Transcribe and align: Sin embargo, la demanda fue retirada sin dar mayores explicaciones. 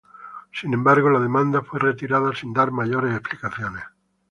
Sin 0.51 0.73
embargo, 0.73 1.11
la 1.11 1.19
demanda 1.19 1.61
fue 1.61 1.77
retirada 1.79 2.33
sin 2.33 2.53
dar 2.53 2.71
mayores 2.71 3.13
explicaciones. 3.13 3.83